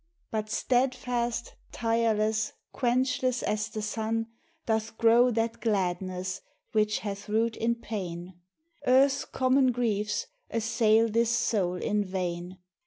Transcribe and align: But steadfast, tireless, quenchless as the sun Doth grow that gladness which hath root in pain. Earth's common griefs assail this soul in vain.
But 0.31 0.49
steadfast, 0.49 1.53
tireless, 1.71 2.53
quenchless 2.73 3.43
as 3.43 3.69
the 3.69 3.83
sun 3.83 4.29
Doth 4.65 4.97
grow 4.97 5.29
that 5.29 5.61
gladness 5.61 6.41
which 6.71 6.97
hath 7.01 7.29
root 7.29 7.55
in 7.55 7.75
pain. 7.75 8.33
Earth's 8.87 9.25
common 9.25 9.71
griefs 9.71 10.25
assail 10.49 11.07
this 11.07 11.29
soul 11.29 11.75
in 11.75 12.03
vain. 12.03 12.57